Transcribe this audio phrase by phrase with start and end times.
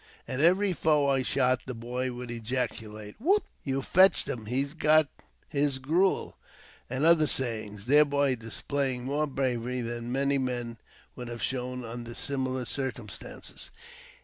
[0.27, 3.43] At every foe I shot the boy would ejaculate," Whoop!
[3.63, 5.07] you fetched him; he's got
[5.47, 6.37] his gruel,"
[6.89, 9.41] and other sayings, thereby displaying more JAMES P.
[9.41, 9.53] BECKWOUBTH.
[9.61, 10.77] 397 bravery than many men
[11.15, 13.69] would have shov^n under similar cir cumstances.